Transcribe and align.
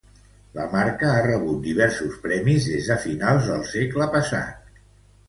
La 0.59 0.63
marca 0.69 1.11
ha 1.15 1.19
rebut 1.27 1.59
diversos 1.65 2.15
premis 2.23 2.71
des 2.71 2.89
de 2.93 2.97
finals 3.05 3.51
del 3.51 3.63
segle 3.75 4.09
passat. 4.17 4.81